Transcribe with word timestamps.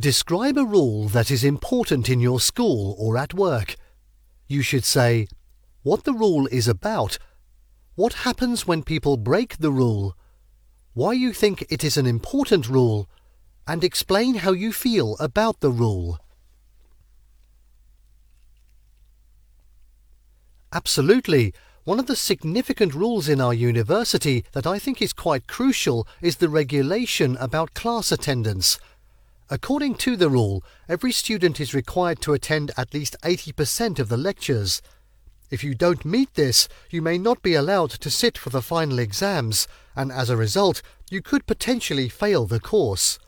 Describe 0.00 0.56
a 0.56 0.64
rule 0.64 1.08
that 1.08 1.30
is 1.30 1.44
important 1.44 2.08
in 2.08 2.20
your 2.20 2.40
school 2.40 2.96
or 2.98 3.18
at 3.18 3.34
work. 3.34 3.76
You 4.48 4.62
should 4.62 4.86
say 4.86 5.28
what 5.82 6.04
the 6.04 6.14
rule 6.14 6.46
is 6.46 6.66
about, 6.66 7.18
what 7.96 8.24
happens 8.24 8.66
when 8.66 8.82
people 8.82 9.18
break 9.18 9.58
the 9.58 9.70
rule, 9.70 10.16
why 10.94 11.12
you 11.12 11.34
think 11.34 11.66
it 11.68 11.84
is 11.84 11.98
an 11.98 12.06
important 12.06 12.66
rule, 12.66 13.10
and 13.66 13.84
explain 13.84 14.36
how 14.36 14.52
you 14.52 14.72
feel 14.72 15.18
about 15.20 15.60
the 15.60 15.70
rule. 15.70 16.18
Absolutely. 20.72 21.52
One 21.84 22.00
of 22.00 22.06
the 22.06 22.16
significant 22.16 22.94
rules 22.94 23.28
in 23.28 23.38
our 23.38 23.52
university 23.52 24.46
that 24.52 24.66
I 24.66 24.78
think 24.78 25.02
is 25.02 25.12
quite 25.12 25.46
crucial 25.46 26.08
is 26.22 26.36
the 26.36 26.48
regulation 26.48 27.36
about 27.36 27.74
class 27.74 28.10
attendance. 28.10 28.78
According 29.52 29.96
to 29.96 30.14
the 30.14 30.30
rule, 30.30 30.62
every 30.88 31.10
student 31.10 31.58
is 31.58 31.74
required 31.74 32.20
to 32.22 32.32
attend 32.32 32.70
at 32.76 32.94
least 32.94 33.16
80% 33.24 33.98
of 33.98 34.08
the 34.08 34.16
lectures. 34.16 34.80
If 35.50 35.64
you 35.64 35.74
don't 35.74 36.04
meet 36.04 36.34
this, 36.34 36.68
you 36.88 37.02
may 37.02 37.18
not 37.18 37.42
be 37.42 37.54
allowed 37.54 37.90
to 37.90 38.10
sit 38.10 38.38
for 38.38 38.50
the 38.50 38.62
final 38.62 39.00
exams, 39.00 39.66
and 39.96 40.12
as 40.12 40.30
a 40.30 40.36
result, 40.36 40.82
you 41.10 41.20
could 41.20 41.48
potentially 41.48 42.08
fail 42.08 42.46
the 42.46 42.60
course. 42.60 43.18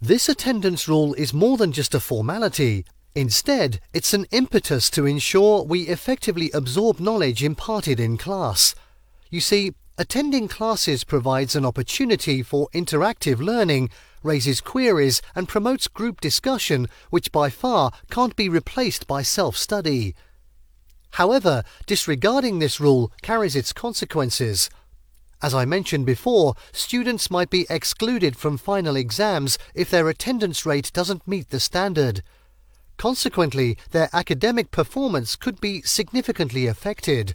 This 0.00 0.30
attendance 0.30 0.88
rule 0.88 1.12
is 1.14 1.34
more 1.34 1.58
than 1.58 1.72
just 1.72 1.94
a 1.94 2.00
formality. 2.00 2.86
Instead, 3.14 3.80
it's 3.92 4.14
an 4.14 4.24
impetus 4.30 4.88
to 4.88 5.04
ensure 5.04 5.62
we 5.62 5.82
effectively 5.82 6.50
absorb 6.52 7.00
knowledge 7.00 7.44
imparted 7.44 8.00
in 8.00 8.16
class. 8.16 8.74
You 9.28 9.42
see, 9.42 9.74
attending 9.98 10.48
classes 10.48 11.04
provides 11.04 11.54
an 11.54 11.64
opportunity 11.66 12.42
for 12.42 12.68
interactive 12.74 13.38
learning 13.38 13.90
raises 14.22 14.60
queries, 14.60 15.22
and 15.34 15.48
promotes 15.48 15.88
group 15.88 16.20
discussion, 16.20 16.88
which 17.10 17.32
by 17.32 17.50
far 17.50 17.92
can't 18.10 18.36
be 18.36 18.48
replaced 18.48 19.06
by 19.06 19.22
self 19.22 19.56
study. 19.56 20.14
However, 21.12 21.64
disregarding 21.86 22.58
this 22.58 22.80
rule 22.80 23.10
carries 23.22 23.56
its 23.56 23.72
consequences. 23.72 24.70
As 25.42 25.54
I 25.54 25.64
mentioned 25.64 26.04
before, 26.04 26.54
students 26.70 27.30
might 27.30 27.50
be 27.50 27.66
excluded 27.70 28.36
from 28.36 28.58
final 28.58 28.94
exams 28.94 29.58
if 29.74 29.90
their 29.90 30.08
attendance 30.08 30.66
rate 30.66 30.92
doesn't 30.92 31.26
meet 31.26 31.48
the 31.48 31.58
standard. 31.58 32.22
Consequently, 32.98 33.78
their 33.90 34.10
academic 34.12 34.70
performance 34.70 35.36
could 35.36 35.58
be 35.58 35.80
significantly 35.80 36.66
affected. 36.66 37.34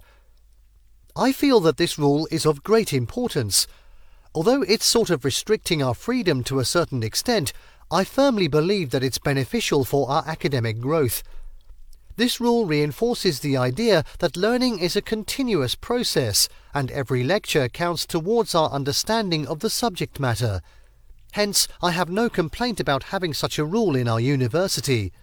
I 1.16 1.31
feel 1.31 1.59
that 1.61 1.77
this 1.77 1.97
rule 1.97 2.27
is 2.31 2.45
of 2.45 2.63
great 2.63 2.94
importance 2.94 3.67
Although 4.35 4.63
it's 4.63 4.85
sort 4.85 5.09
of 5.09 5.23
restricting 5.23 5.81
our 5.81 5.94
freedom 5.94 6.44
to 6.44 6.59
a 6.59 6.66
certain 6.66 7.03
extent, 7.03 7.53
I 7.89 8.03
firmly 8.03 8.49
believe 8.49 8.89
that 8.89 9.02
it's 9.02 9.17
beneficial 9.17 9.86
for 9.86 10.09
our 10.09 10.25
academic 10.27 10.81
growth. 10.81 11.23
This 12.17 12.41
rule 12.41 12.66
reinforces 12.66 13.39
the 13.39 13.55
idea 13.55 14.03
that 14.19 14.36
learning 14.36 14.80
is 14.80 14.97
a 14.97 15.02
continuous 15.02 15.73
process 15.73 16.49
and 16.73 16.91
every 16.91 17.23
lecture 17.23 17.69
counts 17.69 18.05
towards 18.05 18.53
our 18.53 18.69
understanding 18.71 19.47
of 19.47 19.61
the 19.61 19.69
subject 19.69 20.19
matter. 20.19 20.59
Hence, 21.31 21.69
I 21.81 21.91
have 21.91 22.09
no 22.09 22.30
complaint 22.30 22.81
about 22.81 23.03
having 23.03 23.33
such 23.33 23.58
a 23.58 23.66
rule 23.66 23.95
in 23.95 24.09
our 24.09 24.19
university. 24.19 25.13